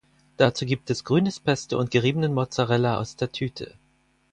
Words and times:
Dazu 0.37 0.65
gibt 0.65 0.89
es 0.89 1.03
grünes 1.03 1.39
Pesto 1.39 1.77
und 1.77 1.91
geriebenen 1.91 2.33
Mozzarella 2.33 2.97
aus 2.97 3.17
der 3.17 3.31
Tüte. 3.31 3.75